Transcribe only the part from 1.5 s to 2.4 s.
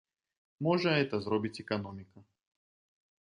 эканоміка.